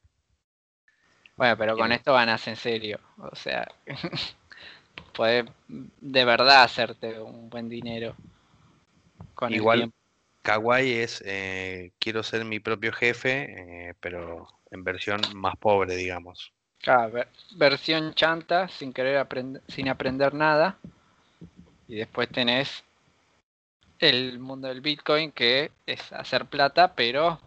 [1.35, 2.99] Bueno, pero con esto ganas en serio.
[3.17, 3.67] O sea,
[5.15, 8.15] podés de verdad hacerte un buen dinero
[9.35, 10.02] con Igual- el tiempo.
[10.43, 16.53] Kawaii es eh, quiero ser mi propio jefe, eh, pero en versión más pobre, digamos.
[16.85, 20.77] Ver- versión chanta, sin querer aprender, sin aprender nada.
[21.87, 22.83] Y después tenés
[23.99, 27.39] el mundo del Bitcoin, que es hacer plata, pero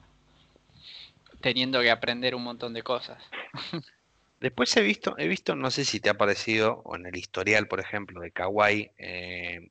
[1.40, 3.22] teniendo que aprender un montón de cosas.
[4.40, 7.68] Después he visto, he visto, no sé si te ha aparecido, o en el historial,
[7.68, 9.70] por ejemplo, de Kawaii, eh,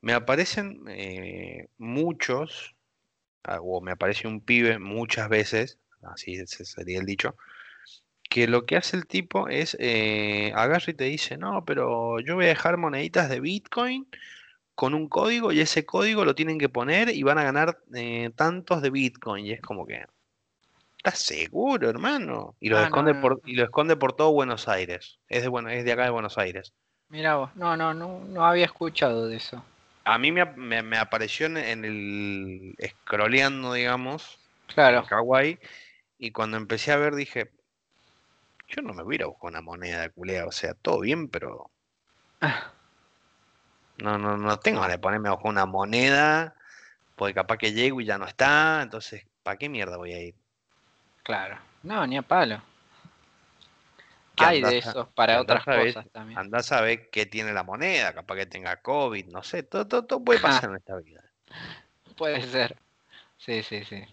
[0.00, 2.74] me aparecen eh, muchos,
[3.44, 7.36] ah, o me aparece un pibe muchas veces, así sería el dicho,
[8.30, 12.34] que lo que hace el tipo es eh, agarra y te dice, no, pero yo
[12.36, 14.08] voy a dejar moneditas de Bitcoin
[14.74, 18.30] con un código y ese código lo tienen que poner y van a ganar eh,
[18.36, 19.46] tantos de Bitcoin.
[19.46, 20.04] Y es como que,
[20.98, 22.56] ¿estás seguro, hermano?
[22.60, 25.18] Y lo Ah, esconde no, por, y lo esconde por todo Buenos Aires.
[25.28, 26.74] Es de, bueno, es de acá de Buenos Aires.
[27.10, 29.62] Mira vos, no, no, no, no había escuchado de eso.
[30.12, 35.58] A mí me, ap- me- me apareció en, en el scrolleando, digamos, en Claro, Kawaii,
[36.18, 37.52] y cuando empecé a ver dije,
[38.68, 41.00] yo no me voy a ir a buscar una moneda de culea, o sea, todo
[41.00, 41.72] bien, pero
[43.98, 46.54] no, no, no tengo ganas de ponerme a buscar una moneda,
[47.16, 50.36] porque capaz que llego y ya no está, entonces, ¿para qué mierda voy a ir?
[51.22, 51.58] claro.
[51.82, 52.60] No, ni a palo.
[54.40, 56.38] Hay de a- esos para otras cosas también.
[56.38, 60.04] Andás a ver qué tiene la moneda, capaz que tenga COVID, no sé, todo, todo,
[60.04, 61.22] todo puede pasar en esta vida.
[62.16, 62.76] Puede ser.
[63.38, 64.04] Sí, sí, sí.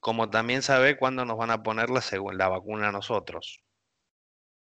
[0.00, 3.60] Como también saber cuándo nos van a poner la, la vacuna a nosotros.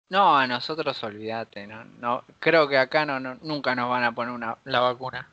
[0.09, 4.11] No, a nosotros olvídate, no, no, creo que acá no, no- nunca nos van a
[4.11, 5.29] poner una, la vacuna.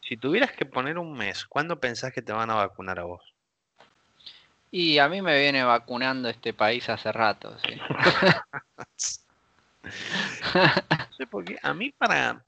[0.00, 3.31] Si tuvieras que poner un mes, ¿cuándo pensás que te van a vacunar a vos?
[4.74, 7.78] Y a mí me viene vacunando este país hace rato, sí.
[9.84, 11.58] No sé por qué.
[11.62, 12.42] A mí para,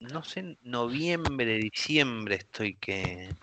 [0.00, 3.34] no sé, noviembre, diciembre estoy que...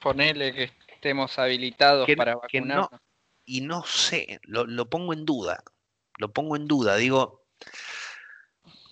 [0.00, 3.00] Ponele que estemos habilitados Que- para que no- vacunarnos.
[3.44, 5.62] Y no sé, lo, lo pongo en duda.
[6.18, 6.96] Lo pongo en duda.
[6.96, 7.42] Digo,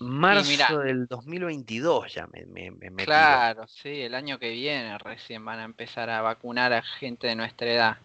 [0.01, 3.05] marzo del 2022 ya me, me, me-.
[3.05, 7.37] Claro, sí, el año que viene recién van a empezar a vacunar a gente de
[7.37, 7.99] nuestra edad.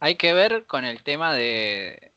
[0.00, 2.12] Hay que ver con el tema de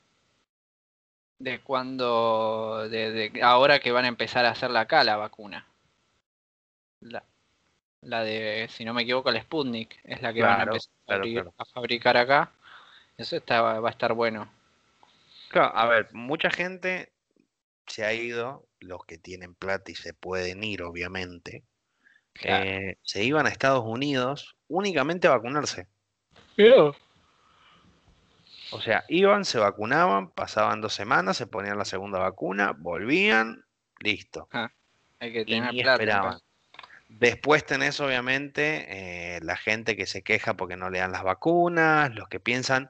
[1.39, 5.65] de cuando de, de ahora que van a empezar a hacerla acá la vacuna.
[7.01, 7.23] La,
[8.01, 10.93] la de, si no me equivoco, el Sputnik es la que van a Claro, empezar
[11.07, 11.53] a, claro.
[11.73, 12.51] fabricar acá.
[13.17, 14.51] Eso está, va a estar bueno.
[15.49, 17.11] Claro, a ver, mucha gente
[17.87, 21.63] se ha ido, los que tienen plata y se pueden ir, obviamente,
[22.33, 22.63] Claro.
[22.65, 25.87] eh, se iban a Estados Unidos únicamente a vacunarse.
[28.71, 33.65] O sea, iban, se vacunaban, pasaban dos semanas, se ponían la segunda vacuna, volvían,
[33.99, 34.47] listo.
[35.19, 35.93] Hay que Y tener ni plata.
[36.03, 36.39] esperaban.
[37.09, 42.15] Después tenés, obviamente, eh, la gente que se queja porque no le dan las vacunas,
[42.15, 42.87] los que piensan,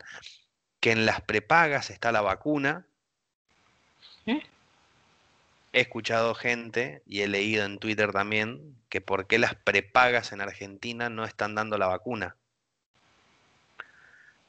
[0.79, 2.85] que en las prepagas está la vacuna.
[4.27, 4.41] ¿Eh?
[5.73, 10.41] He escuchado gente y he leído en Twitter también que por qué las prepagas en
[10.41, 12.35] Argentina no están dando la vacuna.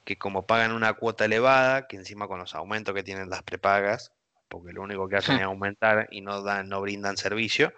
[0.05, 4.13] Que como pagan una cuota elevada, que encima con los aumentos que tienen las prepagas,
[4.49, 7.73] porque lo único que hacen es aumentar y no dan, no brindan servicio,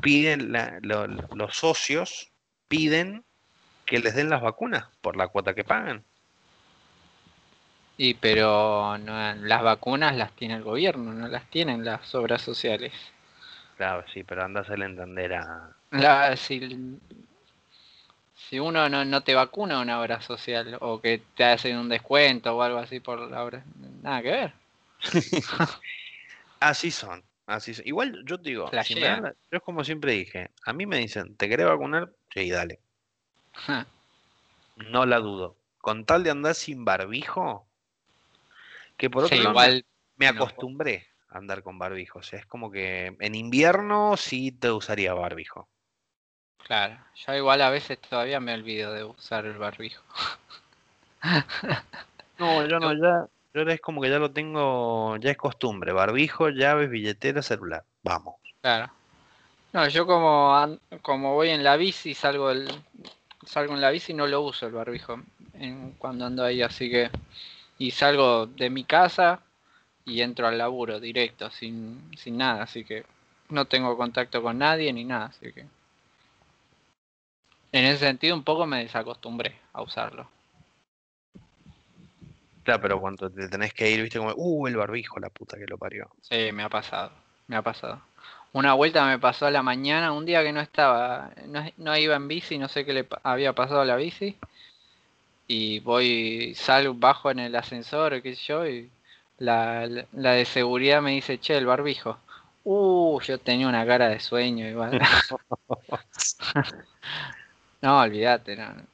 [0.00, 2.30] piden la- lo- los socios
[2.68, 3.24] piden
[3.86, 6.04] que les den las vacunas por la cuota que pagan.
[7.98, 12.92] Y pero no, las vacunas las tiene el gobierno, no las tienen las obras sociales.
[13.76, 15.70] Claro, sí, pero anda a entender a...
[15.90, 16.98] La- si,
[18.36, 22.56] si uno no, no te vacuna una obra social o que te hacen un descuento
[22.56, 23.64] o algo así por la obra,
[24.02, 24.52] nada que ver.
[26.60, 27.86] Así son, así son.
[27.86, 30.98] Igual yo te digo, si me dan yo es como siempre dije, a mí me
[30.98, 32.12] dicen, ¿te querés vacunar?
[32.30, 32.80] Sí, dale.
[34.76, 35.58] No la dudo.
[35.78, 37.68] Con tal de andar sin barbijo,
[38.96, 42.18] que por otro Sí, lado me- igual me acostumbré a andar con barbijo.
[42.20, 45.68] O sea, es como que en invierno sí te usaría barbijo.
[46.66, 50.02] Claro, yo igual a veces todavía me olvido de usar el barbijo.
[52.38, 55.92] No, yo no, ya, yo es como que ya lo tengo, ya es costumbre.
[55.92, 57.82] Barbijo, llaves, billetera, celular.
[58.02, 58.34] Vamos.
[58.60, 58.92] Claro.
[59.72, 62.68] No, yo como como voy en la bici, salgo el,
[63.46, 65.20] salgo en la bici no lo uso el barbijo
[65.54, 67.10] en- cuando ando ahí, así que
[67.78, 69.40] y salgo de mi casa
[70.04, 73.04] y entro al laburo directo, sin, sin nada, así que
[73.50, 75.64] no tengo contacto con nadie ni nada, así que
[77.76, 80.28] en ese sentido un poco me desacostumbré a usarlo.
[82.62, 85.66] Claro, pero cuando te tenés que ir, viste como, uh, el barbijo, la puta que
[85.66, 86.10] lo parió.
[86.22, 87.12] Sí, me ha pasado,
[87.46, 88.00] me ha pasado.
[88.52, 92.16] Una vuelta me pasó a la mañana, un día que no estaba, no, no iba
[92.16, 94.36] en bici, no sé qué le había pasado a la bici.
[95.46, 98.90] Y voy, salgo, bajo en el ascensor, qué sé yo, y
[99.38, 102.18] la, la, la de seguridad me dice, che, el barbijo.
[102.64, 105.00] Uh, yo tenía una cara de sueño igual.
[107.82, 108.86] No, olvídate, no.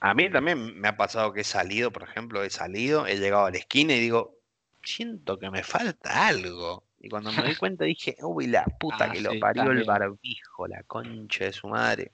[0.00, 3.46] A mí también me ha pasado que he salido, por ejemplo, he salido, he llegado
[3.46, 4.36] a la esquina y digo,
[4.82, 6.84] siento que me falta algo.
[6.98, 9.84] Y cuando me di cuenta dije, uy, la puta Ah, que lo sí, parió el
[9.84, 12.12] barbijo, la concha de su madre.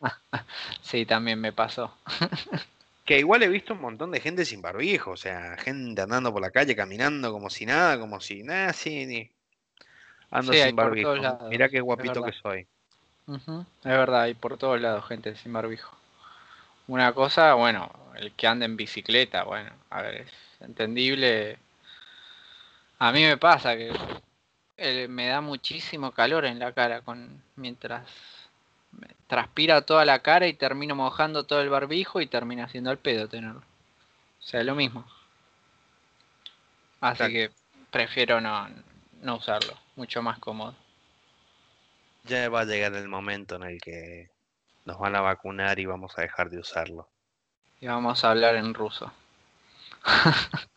[0.82, 1.92] Sí, también me pasó.
[3.06, 6.42] Que igual he visto un montón de gente sin barbijo, o sea, gente andando por
[6.42, 9.32] la calle, caminando como si nada, como si nada, sí, ni-
[10.30, 11.36] ando Sí, sin barbijo.
[11.48, 12.34] Mirá qué guapito que verdad.
[13.28, 15.96] Es verdad, hay por todos lados gente sin barbijo.
[16.86, 21.58] Una cosa, bueno, el que anda en bicicleta, bueno, a ver, es entendible.
[22.98, 23.92] A mí me pasa que
[24.76, 28.08] eh, me da muchísimo calor en la cara con mientras
[28.92, 32.98] me transpira toda la cara y termino mojando todo el barbijo y termina haciendo el
[32.98, 33.60] pedo tenerlo.
[33.60, 35.04] O sea, lo mismo.
[37.00, 37.50] Así que
[37.90, 38.68] prefiero no,
[39.22, 40.74] no usarlo, mucho más cómodo.
[42.28, 44.28] Ya va a llegar el momento en el que
[44.84, 47.08] nos van a vacunar y vamos a dejar de usarlo.
[47.80, 49.10] Y vamos a hablar en ruso.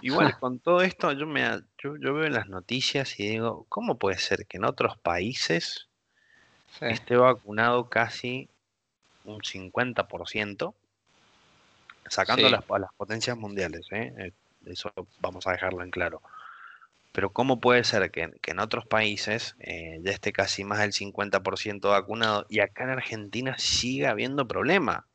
[0.00, 1.42] Igual con todo esto, yo me
[1.82, 5.88] yo, yo veo en las noticias y digo, ¿cómo puede ser que en otros países
[6.78, 6.86] Sí.
[6.86, 8.48] esté vacunado casi
[9.24, 10.74] un 50%,
[12.08, 12.50] sacando Sí.
[12.50, 14.12] las, a las potencias mundiales, ¿eh?
[14.18, 14.32] Eh,
[14.66, 16.20] Eso vamos a dejarlo en claro.
[17.12, 20.92] Pero ¿cómo puede ser que, que en otros países eh, ya esté casi más del
[20.92, 25.06] 50% vacunado y acá en Argentina siga habiendo problema?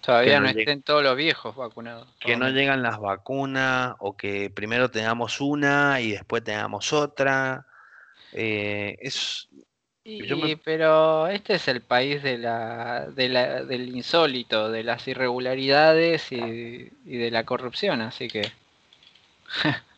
[0.00, 2.08] Todavía no estén todos los viejos vacunados.
[2.20, 7.66] Que no llegan las vacunas o que primero tengamos una y después tengamos otra.
[8.32, 9.48] Eh, es,
[10.04, 15.06] Y, me- pero este es el país de la, de la, del insólito, de las
[15.08, 18.42] irregularidades y, y de la corrupción, así que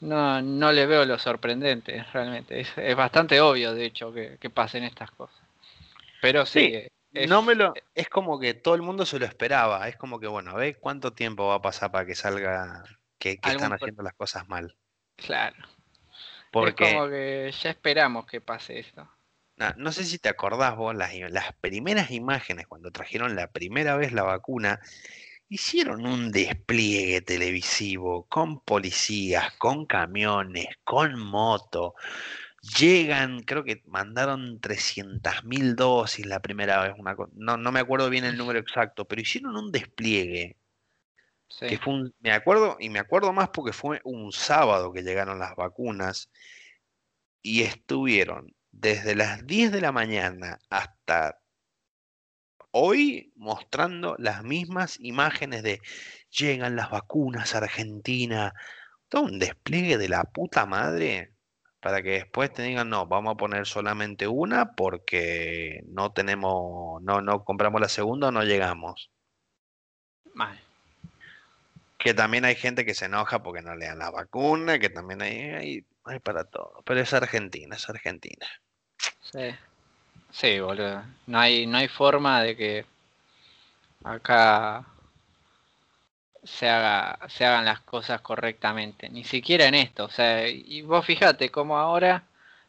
[0.00, 2.60] no, no le veo lo sorprendente realmente.
[2.60, 5.36] Es, es bastante obvio, de hecho, que, que pasen estas cosas.
[6.22, 9.26] Pero sí, Sí, es- no me lo, es como que todo el mundo se lo
[9.26, 9.88] esperaba.
[9.88, 12.84] Es como que, bueno, a ver cuánto tiempo va a pasar para que salga
[13.18, 14.76] que, están haciendo las cosas mal.
[15.16, 15.56] claro.
[16.50, 19.08] Porque Es como que ya esperamos que pase esto.
[19.76, 24.22] no sé si te acordás vos, las primeras imágenes cuando trajeron la primera vez la
[24.22, 24.80] vacuna,
[25.50, 31.94] hicieron un despliegue televisivo con policías, con camiones, con moto.
[32.78, 38.24] Llegan, creo que mandaron 300.000 dosis la primera vez, una no, no me acuerdo bien
[38.24, 40.56] el número exacto, pero hicieron un despliegue
[41.48, 41.66] Sí.
[41.66, 45.40] que fue un- me acuerdo, y me acuerdo más porque fue un sábado que llegaron
[45.40, 46.30] las vacunas
[47.42, 51.40] y estuvieron desde las 10 de la mañana hasta
[52.72, 55.80] hoy mostrando las mismas imágenes de
[56.30, 58.54] llegan las vacunas a Argentina,
[59.08, 61.32] todo un despliegue de la puta madre
[61.80, 67.22] para que después te digan, no, vamos a poner solamente una porque no tenemos, no,
[67.22, 69.10] no compramos la segunda o no llegamos.
[70.34, 70.60] Mal.
[71.98, 75.22] Que también hay gente que se enoja porque no le dan la vacuna, que también
[75.22, 76.82] hay, hay, hay para todo.
[76.84, 78.46] Pero es Argentina, es Argentina.
[79.20, 79.54] Sí.
[80.32, 81.04] Sí, boludo.
[81.26, 82.86] No hay, no hay forma de que
[84.04, 84.84] acá
[86.44, 91.04] se haga, se hagan las cosas correctamente, ni siquiera en esto, o sea, y vos
[91.04, 92.24] fíjate cómo ahora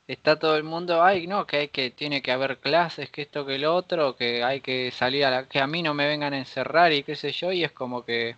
[0.08, 3.46] está todo el mundo, ay, no, que hay que tiene que haber clases, que esto
[3.46, 6.34] que el otro, que hay que salir a la, que a mí no me vengan
[6.34, 8.36] a encerrar y qué sé yo, y es como que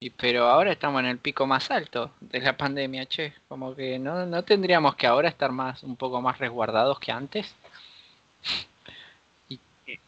[0.00, 3.98] y pero ahora estamos en el pico más alto de la pandemia, che, como que
[3.98, 7.54] no, no tendríamos que ahora estar más un poco más resguardados que antes.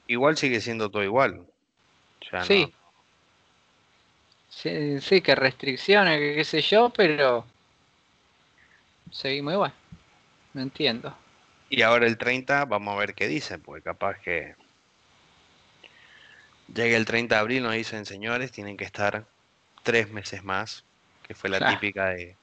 [0.06, 1.46] Igual sigue siendo todo igual.
[2.44, 2.72] sí.
[4.48, 5.00] sí.
[5.00, 7.44] Sí, que restricciones, que qué sé yo, pero
[9.10, 9.72] seguimos igual.
[10.54, 11.16] No entiendo.
[11.70, 14.54] Y ahora el 30, vamos a ver qué dicen, porque capaz que
[16.74, 19.26] llegue el 30 de abril, nos dicen, señores, tienen que estar
[19.82, 20.84] tres meses más,
[21.26, 22.36] que fue la típica de...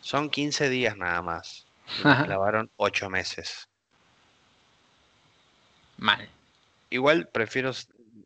[0.00, 1.66] Son 15 días nada más.
[1.98, 3.67] Y clavaron 8 meses.
[5.98, 6.28] Mal.
[6.90, 7.72] Igual prefiero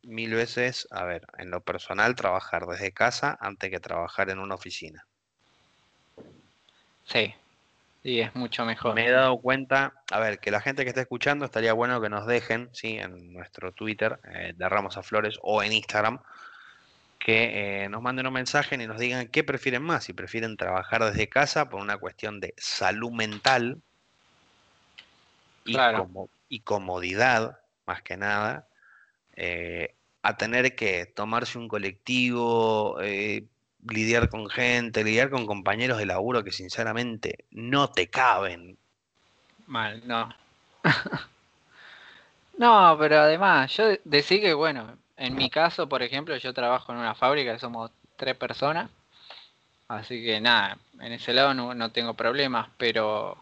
[0.02, 4.54] mil veces, a ver, en lo personal, trabajar desde casa antes que trabajar en una
[4.54, 5.06] oficina.
[7.04, 7.34] Sí,
[8.02, 8.94] sí, es mucho mejor.
[8.94, 12.08] Me he dado cuenta, a ver, que la gente que está escuchando estaría bueno que
[12.08, 16.20] nos dejen, sí, en nuestro Twitter eh, de Ramos a Flores o en Instagram,
[17.18, 21.04] que eh, nos manden un mensaje y nos digan qué prefieren más, si prefieren trabajar
[21.04, 23.80] desde casa por una cuestión de salud mental
[25.64, 25.76] y,
[26.48, 27.61] y comodidad,
[27.92, 28.66] más que nada,
[29.36, 33.44] eh, a tener que tomarse un colectivo, eh,
[33.86, 38.78] lidiar con gente, lidiar con compañeros de laburo que sinceramente no te caben.
[39.66, 40.34] Mal, no.
[42.56, 46.98] no, pero además, yo decía que, bueno, en mi caso, por ejemplo, yo trabajo en
[46.98, 48.90] una fábrica, somos tres personas,
[49.88, 53.36] así que nada, en ese lado no, no tengo problemas, pero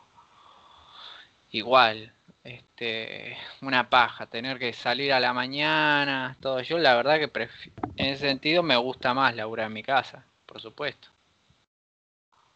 [1.53, 2.12] igual,
[2.45, 6.61] este, una paja, tener que salir a la mañana, todo.
[6.61, 7.49] Yo la verdad que
[7.97, 11.09] en ese sentido me gusta más laburar en mi casa, por supuesto.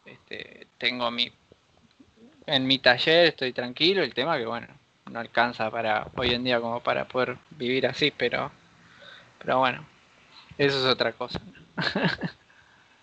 [0.05, 1.31] Este, tengo mi
[2.47, 4.67] en mi taller estoy tranquilo, el tema que bueno,
[5.09, 8.51] no alcanza para hoy en día como para poder vivir así, pero
[9.39, 9.85] pero bueno,
[10.57, 11.41] eso es otra cosa.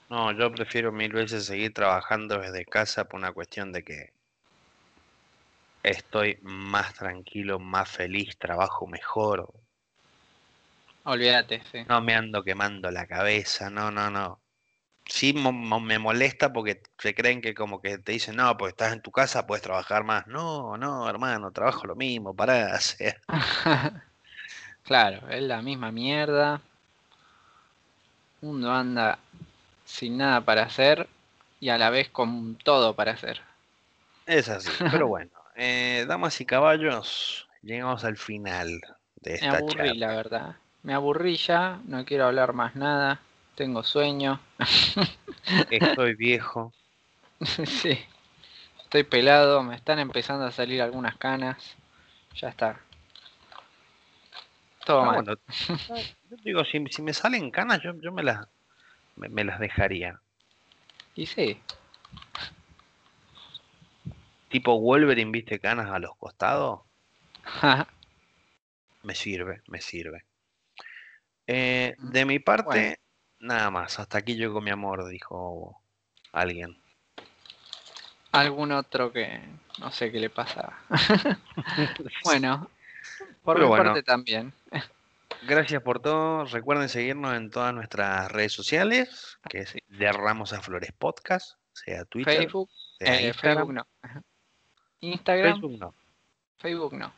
[0.08, 4.12] no, yo prefiero mil veces seguir trabajando desde casa por una cuestión de que
[5.82, 9.52] estoy más tranquilo, más feliz, trabajo mejor.
[11.04, 11.84] Olvídate, sí.
[11.88, 14.40] No me ando quemando la cabeza, no, no, no.
[15.04, 19.02] Sí me molesta porque se creen que como que te dicen, no, pues estás en
[19.02, 20.26] tu casa, puedes trabajar más.
[20.28, 23.20] No, no, hermano, trabajo lo mismo, para hacer.
[24.84, 26.60] claro, es la misma mierda.
[28.42, 29.18] Uno anda
[29.84, 31.08] sin nada para hacer
[31.60, 33.40] y a la vez con todo para hacer.
[34.26, 35.41] Es así, pero bueno.
[35.54, 38.80] Eh, damas y caballos, llegamos al final
[39.20, 40.56] de esta Me aburrí, la verdad.
[40.82, 43.20] Me aburrí ya, no quiero hablar más nada.
[43.54, 44.40] Tengo sueño.
[45.70, 46.72] Estoy viejo.
[47.66, 47.98] sí.
[48.82, 51.76] Estoy pelado, me están empezando a salir algunas canas.
[52.34, 52.80] Ya está.
[54.84, 55.24] Todo mal.
[56.30, 58.48] yo digo, si, me salen canas, yo, yo me, las,
[59.16, 60.18] me las dejaría.
[61.14, 61.60] Y sí
[64.52, 66.82] tipo Wolverine, viste canas a los costados.
[69.02, 70.24] me sirve, me sirve.
[71.46, 73.00] Eh, mm, de mi parte,
[73.40, 73.98] nada más.
[73.98, 75.82] Hasta aquí llegó mi amor, dijo
[76.32, 76.76] alguien.
[78.30, 79.40] Algún otro que
[79.78, 80.78] no sé qué le pasa.
[82.24, 82.70] bueno,
[83.42, 84.52] por mi parte también.
[85.46, 86.44] Gracias por todo.
[86.44, 92.04] Recuerden seguirnos en todas nuestras redes sociales, que es de Ramos a Flores Podcast, sea
[92.04, 93.86] Twitter, Facebook, eh, Facebook no.
[95.02, 95.52] Instagram.
[95.52, 95.94] Facebook no.
[96.58, 97.12] Facebook no.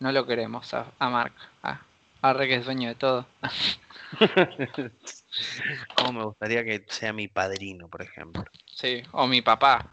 [0.00, 1.34] No lo queremos a, a Mark.
[1.62, 1.82] A,
[2.22, 3.26] Arre que es dueño de todo.
[5.96, 8.44] Como me gustaría que sea mi padrino, por ejemplo.
[8.66, 9.88] Sí, o mi papá.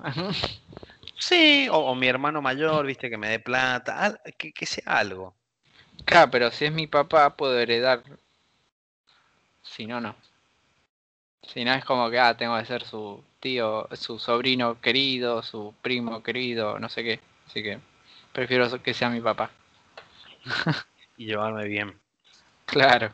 [1.17, 5.33] sí, o, mi hermano mayor, viste, que me dé plata, que, que sea algo.
[6.05, 8.03] Claro, pero si es mi papá, puedo heredar.
[9.63, 10.15] Si no, no.
[11.41, 15.73] Si no, es como que, ah, tengo que ser su tío, su sobrino querido, su
[15.81, 17.19] primo querido, no sé qué.
[17.47, 17.79] Así que
[18.31, 19.51] prefiero que sea mi papá.
[21.17, 21.99] y llevarme bien.
[22.65, 23.13] Claro.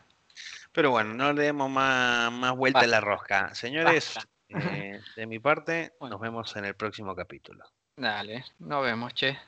[0.71, 3.55] Pero bueno, no le demos más, más vuelta a la rosca.
[3.55, 4.17] Señores,
[4.49, 7.65] eh, de mi parte, nos vemos en el próximo capítulo.
[7.95, 9.39] Dale, nos vemos, che.